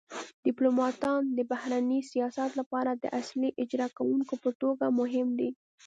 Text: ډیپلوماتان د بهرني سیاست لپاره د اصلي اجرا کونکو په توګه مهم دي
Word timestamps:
ډیپلوماتان 0.45 1.21
د 1.37 1.39
بهرني 1.51 1.99
سیاست 2.11 2.51
لپاره 2.59 2.91
د 2.95 3.05
اصلي 3.21 3.49
اجرا 3.63 3.87
کونکو 3.97 4.33
په 4.43 4.49
توګه 4.61 4.85
مهم 4.99 5.27
دي 5.39 5.49